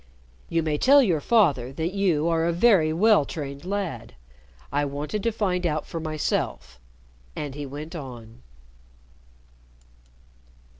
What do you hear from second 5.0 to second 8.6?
to find out for myself." And he went on.